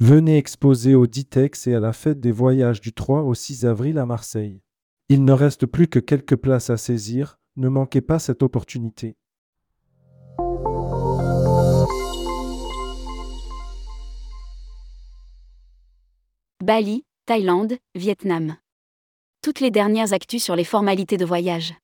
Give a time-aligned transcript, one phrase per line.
[0.00, 3.98] Venez exposer au Ditex et à la fête des voyages du 3 au 6 avril
[3.98, 4.62] à Marseille.
[5.08, 9.16] Il ne reste plus que quelques places à saisir, ne manquez pas cette opportunité.
[16.62, 18.54] Bali, Thaïlande, Vietnam.
[19.42, 21.74] Toutes les dernières actus sur les formalités de voyage.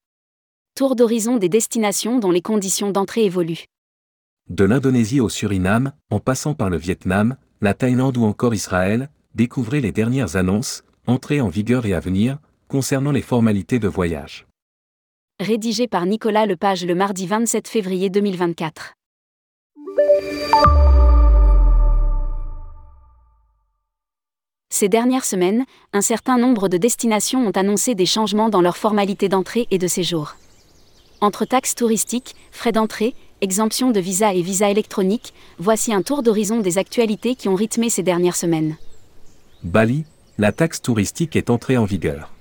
[0.76, 3.66] Tour d'horizon des destinations dont les conditions d'entrée évoluent.
[4.48, 9.80] De l'Indonésie au Suriname, en passant par le Vietnam, la Thaïlande ou encore Israël, découvrez
[9.80, 12.36] les dernières annonces, entrées en vigueur et à venir,
[12.68, 14.46] concernant les formalités de voyage.
[15.40, 18.92] Rédigé par Nicolas Lepage le mardi 27 février 2024.
[24.68, 29.30] Ces dernières semaines, un certain nombre de destinations ont annoncé des changements dans leurs formalités
[29.30, 30.36] d'entrée et de séjour.
[31.22, 36.58] Entre taxes touristiques, frais d'entrée, exemption de visa et visa électronique, voici un tour d'horizon
[36.58, 38.76] des actualités qui ont rythmé ces dernières semaines.
[39.62, 40.04] Bali,
[40.38, 42.32] la taxe touristique est entrée en vigueur.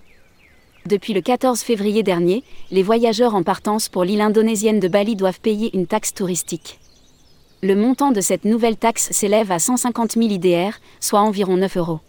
[0.87, 5.39] Depuis le 14 février dernier, les voyageurs en partance pour l'île indonésienne de Bali doivent
[5.39, 6.79] payer une taxe touristique.
[7.61, 11.99] Le montant de cette nouvelle taxe s'élève à 150 000 IDR, soit environ 9 euros.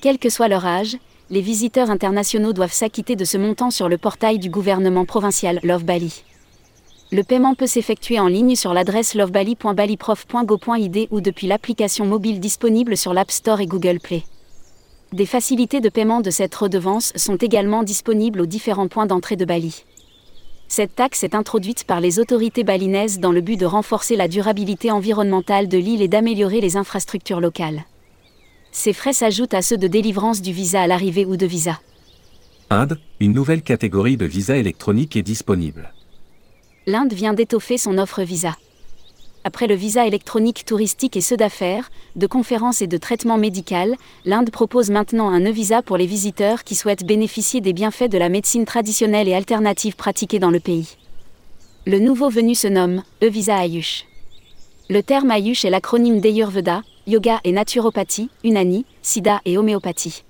[0.00, 0.96] Quel que soit leur âge,
[1.30, 5.84] les visiteurs internationaux doivent s'acquitter de ce montant sur le portail du gouvernement provincial Love
[5.84, 6.24] Bali.
[7.14, 13.14] Le paiement peut s'effectuer en ligne sur l'adresse lovebali.baliprof.go.id ou depuis l'application mobile disponible sur
[13.14, 14.24] l'App Store et Google Play.
[15.12, 19.44] Des facilités de paiement de cette redevance sont également disponibles aux différents points d'entrée de
[19.44, 19.84] Bali.
[20.66, 24.90] Cette taxe est introduite par les autorités balinaises dans le but de renforcer la durabilité
[24.90, 27.84] environnementale de l'île et d'améliorer les infrastructures locales.
[28.72, 31.78] Ces frais s'ajoutent à ceux de délivrance du visa à l'arrivée ou de visa.
[32.70, 35.93] Inde, une nouvelle catégorie de visa électronique est disponible.
[36.86, 38.56] L'Inde vient d'étoffer son offre visa.
[39.42, 43.94] Après le visa électronique touristique et ceux d'affaires, de conférences et de traitement médical,
[44.26, 48.28] l'Inde propose maintenant un e-visa pour les visiteurs qui souhaitent bénéficier des bienfaits de la
[48.28, 50.96] médecine traditionnelle et alternative pratiquée dans le pays.
[51.86, 54.04] Le nouveau venu se nomme e-visa Ayush.
[54.90, 60.24] Le terme Ayush est l'acronyme d'Ayurveda, yoga et naturopathie, Unani, Sida et homéopathie.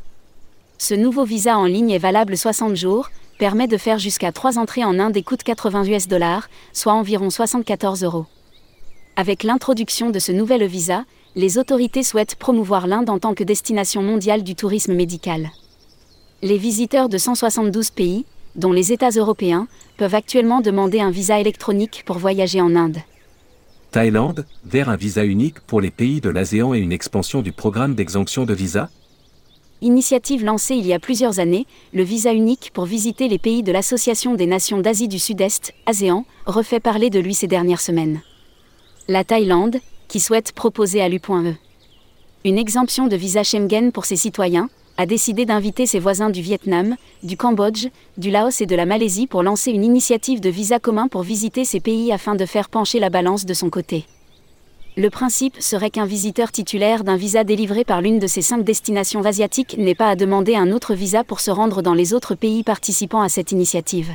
[0.78, 4.84] Ce nouveau visa en ligne est valable 60 jours, permet de faire jusqu'à 3 entrées
[4.84, 8.26] en Inde et coûte 80 US dollars, soit environ 74 euros.
[9.16, 11.04] Avec l'introduction de ce nouvel visa,
[11.36, 15.50] les autorités souhaitent promouvoir l'Inde en tant que destination mondiale du tourisme médical.
[16.42, 18.24] Les visiteurs de 172 pays,
[18.56, 22.98] dont les États européens, peuvent actuellement demander un visa électronique pour voyager en Inde.
[23.90, 27.94] Thaïlande, vers un visa unique pour les pays de l'ASEAN et une expansion du programme
[27.94, 28.90] d'exemption de visa
[29.84, 33.70] Initiative lancée il y a plusieurs années, le visa unique pour visiter les pays de
[33.70, 38.22] l'Association des Nations d'Asie du Sud-Est, ASEAN, refait parler de lui ces dernières semaines.
[39.08, 39.76] La Thaïlande,
[40.08, 41.52] qui souhaite proposer à l'U.E.
[42.46, 46.96] une exemption de visa Schengen pour ses citoyens, a décidé d'inviter ses voisins du Vietnam,
[47.22, 51.08] du Cambodge, du Laos et de la Malaisie pour lancer une initiative de visa commun
[51.08, 54.06] pour visiter ces pays afin de faire pencher la balance de son côté.
[54.96, 59.24] Le principe serait qu'un visiteur titulaire d'un visa délivré par l'une de ces cinq destinations
[59.24, 62.62] asiatiques n'ait pas à demander un autre visa pour se rendre dans les autres pays
[62.62, 64.14] participant à cette initiative.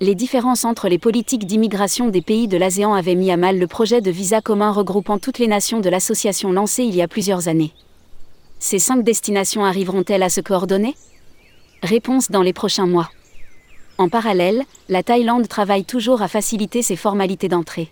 [0.00, 3.66] Les différences entre les politiques d'immigration des pays de l'ASEAN avaient mis à mal le
[3.66, 7.48] projet de visa commun regroupant toutes les nations de l'association lancé il y a plusieurs
[7.48, 7.72] années.
[8.58, 10.96] Ces cinq destinations arriveront-elles à se coordonner?
[11.82, 13.08] Réponse dans les prochains mois.
[13.96, 17.90] En parallèle, la Thaïlande travaille toujours à faciliter ses formalités d'entrée.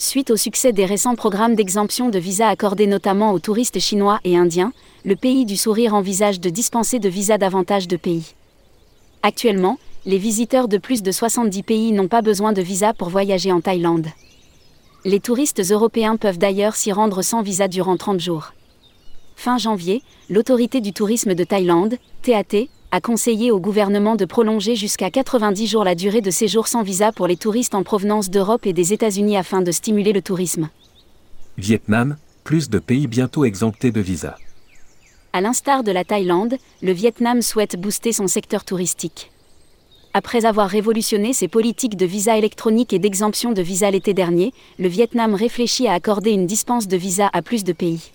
[0.00, 4.36] Suite au succès des récents programmes d'exemption de visa accordés notamment aux touristes chinois et
[4.36, 4.72] indiens,
[5.04, 8.34] le pays du sourire envisage de dispenser de visa davantage de pays.
[9.24, 9.76] Actuellement,
[10.06, 13.60] les visiteurs de plus de 70 pays n'ont pas besoin de visa pour voyager en
[13.60, 14.06] Thaïlande.
[15.04, 18.52] Les touristes européens peuvent d'ailleurs s'y rendre sans visa durant 30 jours.
[19.34, 25.10] Fin janvier, l'autorité du tourisme de Thaïlande, TAT, a conseillé au gouvernement de prolonger jusqu'à
[25.10, 28.72] 90 jours la durée de séjour sans visa pour les touristes en provenance d'Europe et
[28.72, 30.70] des États-Unis afin de stimuler le tourisme.
[31.58, 34.36] Vietnam, plus de pays bientôt exemptés de visa.
[35.34, 39.30] À l'instar de la Thaïlande, le Vietnam souhaite booster son secteur touristique.
[40.14, 44.88] Après avoir révolutionné ses politiques de visa électronique et d'exemption de visa l'été dernier, le
[44.88, 48.12] Vietnam réfléchit à accorder une dispense de visa à plus de pays.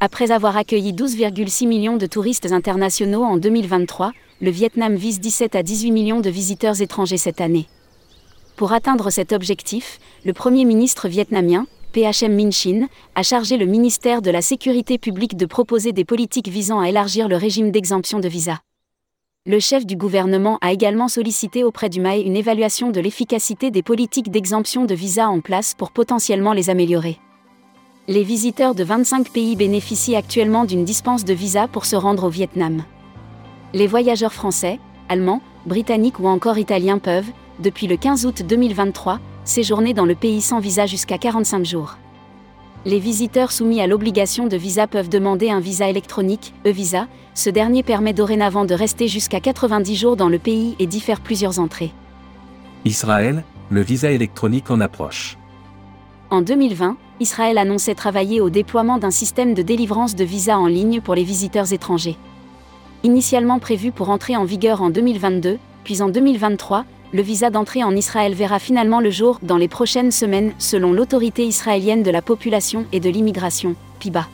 [0.00, 5.64] Après avoir accueilli 12,6 millions de touristes internationaux en 2023, le Vietnam vise 17 à
[5.64, 7.66] 18 millions de visiteurs étrangers cette année.
[8.54, 12.86] Pour atteindre cet objectif, le Premier ministre vietnamien, PHM Minh Chin,
[13.16, 17.26] a chargé le ministère de la Sécurité publique de proposer des politiques visant à élargir
[17.26, 18.60] le régime d'exemption de visa.
[19.46, 23.82] Le chef du gouvernement a également sollicité auprès du MAE une évaluation de l'efficacité des
[23.82, 27.18] politiques d'exemption de visa en place pour potentiellement les améliorer.
[28.10, 32.30] Les visiteurs de 25 pays bénéficient actuellement d'une dispense de visa pour se rendre au
[32.30, 32.82] Vietnam.
[33.74, 39.92] Les voyageurs français, allemands, britanniques ou encore italiens peuvent, depuis le 15 août 2023, séjourner
[39.92, 41.98] dans le pays sans visa jusqu'à 45 jours.
[42.86, 47.82] Les visiteurs soumis à l'obligation de visa peuvent demander un visa électronique, e-visa, ce dernier
[47.82, 51.92] permet dorénavant de rester jusqu'à 90 jours dans le pays et d'y faire plusieurs entrées.
[52.86, 55.36] Israël, le visa électronique en approche.
[56.30, 61.00] En 2020, Israël annonçait travailler au déploiement d'un système de délivrance de visa en ligne
[61.00, 62.16] pour les visiteurs étrangers.
[63.02, 67.96] Initialement prévu pour entrer en vigueur en 2022, puis en 2023, le visa d'entrée en
[67.96, 72.84] Israël verra finalement le jour dans les prochaines semaines, selon l'autorité israélienne de la population
[72.92, 74.28] et de l'immigration, PIBA.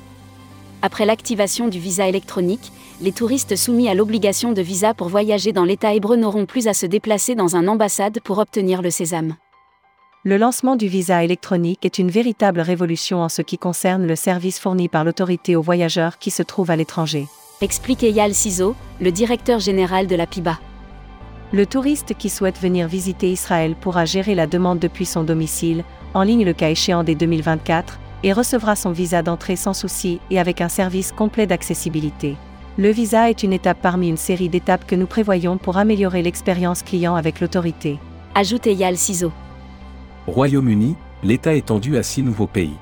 [0.83, 5.65] Après l'activation du visa électronique, les touristes soumis à l'obligation de visa pour voyager dans
[5.65, 9.37] l'État hébreu n'auront plus à se déplacer dans un ambassade pour obtenir le sésame.
[10.26, 14.59] Le lancement du visa électronique est une véritable révolution en ce qui concerne le service
[14.59, 17.26] fourni par l'autorité aux voyageurs qui se trouvent à l'étranger.
[17.61, 20.59] Explique Eyal Sizo, le directeur général de la PIBA.
[21.53, 25.85] Le touriste qui souhaite venir visiter Israël pourra gérer la demande depuis son domicile,
[26.15, 30.41] en ligne le cas échéant dès 2024, et recevra son visa d'entrée sans souci et
[30.41, 32.37] avec un service complet d'accessibilité.
[32.79, 36.82] Le visa est une étape parmi une série d'étapes que nous prévoyons pour améliorer l'expérience
[36.82, 37.99] client avec l'autorité.
[38.35, 39.31] Ajoute Eyal Sizo.
[40.26, 42.79] Royaume-Uni, l'État étendu à six nouveaux pays.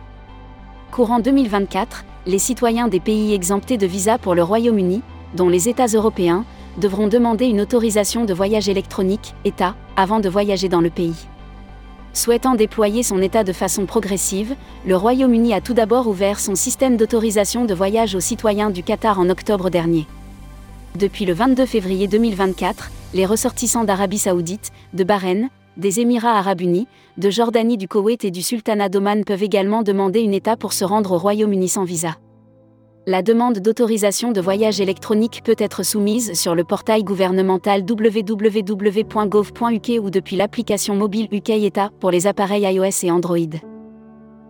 [0.92, 5.02] Courant 2024, les citoyens des pays exemptés de visa pour le Royaume-Uni,
[5.34, 6.44] dont les États européens,
[6.78, 11.26] devront demander une autorisation de voyage électronique, État, avant de voyager dans le pays.
[12.12, 14.54] Souhaitant déployer son État de façon progressive,
[14.86, 19.18] le Royaume-Uni a tout d'abord ouvert son système d'autorisation de voyage aux citoyens du Qatar
[19.18, 20.06] en octobre dernier.
[20.96, 26.86] Depuis le 22 février 2024, les ressortissants d'Arabie saoudite, de Bahreïn, des Émirats arabes unis,
[27.18, 30.84] de Jordanie du Koweït et du Sultanat d'Oman peuvent également demander une État pour se
[30.84, 32.16] rendre au Royaume-Uni sans visa.
[33.06, 38.70] La demande d'autorisation de voyage électronique peut être soumise sur le portail gouvernemental www.gov.uk
[40.00, 43.38] ou depuis l'application mobile UK ETA pour les appareils iOS et Android.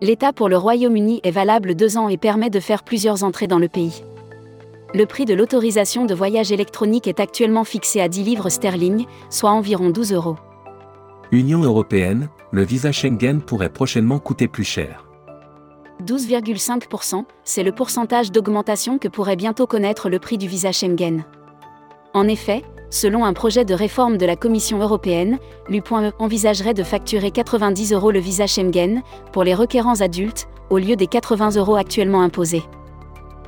[0.03, 3.59] L'État pour le Royaume-Uni est valable deux ans et permet de faire plusieurs entrées dans
[3.59, 4.05] le pays.
[4.93, 9.53] Le prix de l'autorisation de voyage électronique est actuellement fixé à 10 livres sterling, soit
[9.53, 10.37] environ 12 euros.
[11.33, 15.07] Union européenne, le visa Schengen pourrait prochainement coûter plus cher.
[16.05, 21.25] 12,5%, c'est le pourcentage d'augmentation que pourrait bientôt connaître le prix du visa Schengen.
[22.13, 25.39] En effet, selon un projet de réforme de la Commission européenne,
[25.71, 29.01] l'U.E envisagerait de facturer 90 euros le visa Schengen
[29.33, 32.65] pour les requérants adultes, au lieu des 80 euros actuellement imposés.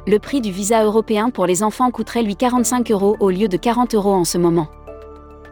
[0.07, 3.59] Le prix du visa européen pour les enfants coûterait lui 45 euros au lieu de
[3.59, 4.69] 40 euros en ce moment.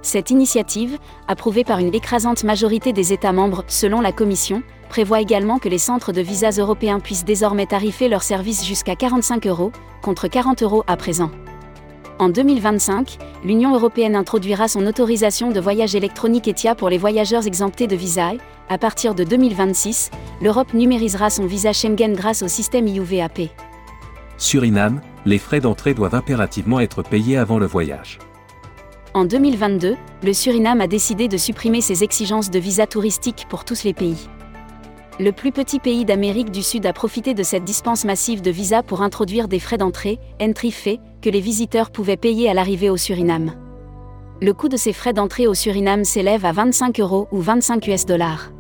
[0.02, 5.58] Cette initiative, approuvée par une écrasante majorité des États membres selon la Commission, prévoit également
[5.58, 9.70] que les centres de visas européens puissent désormais tarifer leurs services jusqu'à 45 euros,
[10.02, 11.30] contre 40 euros à présent.
[12.18, 17.86] En 2025, l'Union européenne introduira son autorisation de voyage électronique ETIA pour les voyageurs exemptés
[17.86, 18.38] de visa et,
[18.68, 20.10] à partir de 2026,
[20.40, 23.50] l'Europe numérisera son visa Schengen grâce au système IUVAP.
[24.36, 28.18] Suriname, les frais d'entrée doivent impérativement être payés avant le voyage.
[29.14, 33.84] En 2022, le Suriname a décidé de supprimer ses exigences de visa touristique pour tous
[33.84, 34.26] les pays.
[35.20, 38.82] Le plus petit pays d'Amérique du Sud a profité de cette dispense massive de visa
[38.82, 42.96] pour introduire des frais d'entrée, entry fee, que les visiteurs pouvaient payer à l'arrivée au
[42.96, 43.52] Suriname.
[44.40, 48.06] Le coût de ces frais d'entrée au Suriname s'élève à 25 euros ou 25 US
[48.06, 48.50] dollars.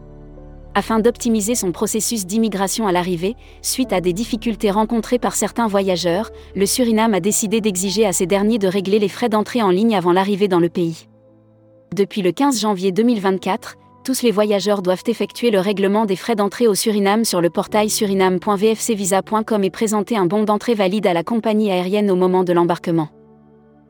[0.74, 6.30] Afin d'optimiser son processus d'immigration à l'arrivée, suite à des difficultés rencontrées par certains voyageurs,
[6.56, 9.94] le Suriname a décidé d'exiger à ces derniers de régler les frais d'entrée en ligne
[9.94, 11.08] avant l'arrivée dans le pays.
[11.94, 16.66] Depuis le 15 janvier 2024, tous les voyageurs doivent effectuer le règlement des frais d'entrée
[16.66, 21.70] au Suriname sur le portail suriname.vfcvisa.com et présenter un bon d'entrée valide à la compagnie
[21.70, 23.10] aérienne au moment de l'embarquement.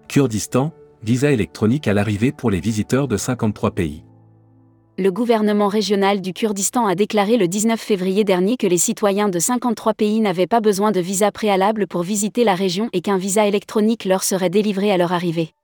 [0.09, 0.73] Kurdistan,
[1.05, 4.03] visa électronique à l'arrivée pour les visiteurs de 53 pays
[4.99, 9.39] le gouvernement régional du Kurdistan a déclaré le 19 février dernier que les citoyens de
[9.39, 13.47] 53 pays n'avaient pas besoin de visa préalable pour visiter la région et qu'un visa
[13.47, 15.55] électronique leur serait délivré à leur arrivée.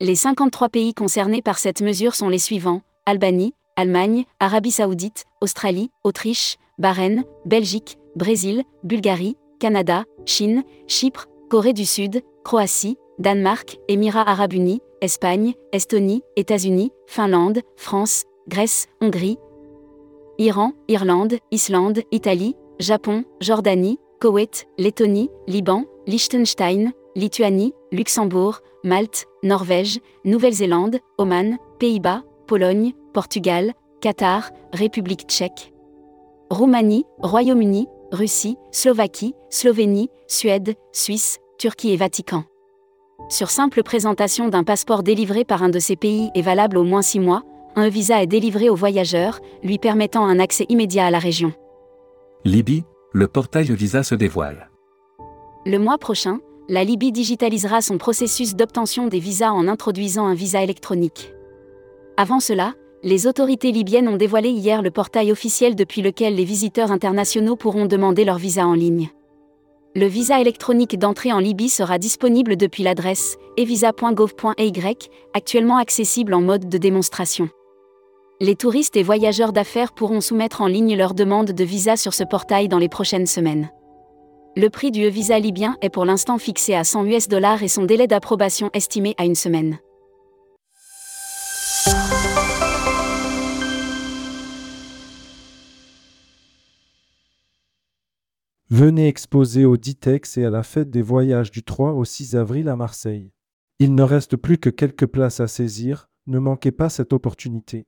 [0.00, 5.90] Les 53 pays concernés par cette mesure sont les suivants Albanie, Allemagne, Arabie saoudite, Australie,
[6.02, 14.54] Autriche, Bahreïn, Belgique, Brésil, Bulgarie, Canada, Chine, Chypre, Corée du Sud, Croatie, Danemark, Émirats arabes
[14.54, 19.38] unis, Espagne, Estonie, États-Unis, Finlande, France, Grèce, Hongrie,
[20.38, 30.98] Iran, Irlande, Islande, Italie, Japon, Jordanie, Koweït, Lettonie, Liban, Liechtenstein, Lituanie, Luxembourg, Malte, Norvège, Nouvelle-Zélande,
[31.16, 35.72] Oman, Pays-Bas, Pologne, Portugal, Qatar, République tchèque.
[36.50, 42.42] Roumanie, Royaume-Uni, Russie, Slovaquie, Slovénie, Suède, Suisse, Turquie et Vatican.
[43.28, 47.02] Sur simple présentation d'un passeport délivré par un de ces pays et valable au moins
[47.02, 47.44] six mois,
[47.76, 51.52] un visa est délivré au voyageur, lui permettant un accès immédiat à la région.
[52.44, 54.70] Libye, le portail visa se dévoile.
[55.66, 60.62] Le mois prochain, la Libye digitalisera son processus d'obtention des visas en introduisant un visa
[60.62, 61.32] électronique.
[62.16, 66.92] Avant cela, les autorités libyennes ont dévoilé hier le portail officiel depuis lequel les visiteurs
[66.92, 69.10] internationaux pourront demander leur visa en ligne.
[69.96, 74.72] Le visa électronique d'entrée en Libye sera disponible depuis l'adresse evisa.gov.ay,
[75.34, 77.48] actuellement accessible en mode de démonstration.
[78.42, 82.24] Les touristes et voyageurs d'affaires pourront soumettre en ligne leur demande de visa sur ce
[82.24, 83.68] portail dans les prochaines semaines.
[84.56, 87.84] Le prix du visa libyen est pour l'instant fixé à 100 US dollars et son
[87.84, 89.78] délai d'approbation estimé à une semaine.
[98.70, 102.70] Venez exposer au Ditex et à la fête des voyages du 3 au 6 avril
[102.70, 103.32] à Marseille.
[103.80, 107.86] Il ne reste plus que quelques places à saisir, ne manquez pas cette opportunité.